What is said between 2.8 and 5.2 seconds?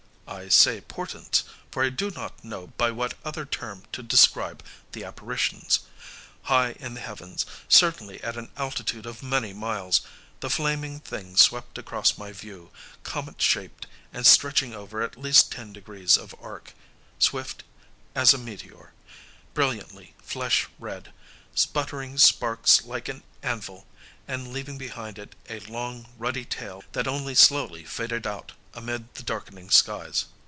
what other term to describe the